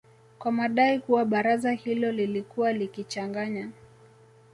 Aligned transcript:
kwa 0.39 0.51
madai 0.51 0.99
kuwa 0.99 1.25
baraza 1.25 1.71
hilo 1.71 2.11
lilikuwa 2.11 2.73
likichanganya 2.73 3.69